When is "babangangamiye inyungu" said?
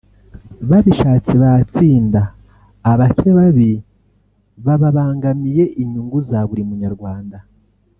4.65-6.17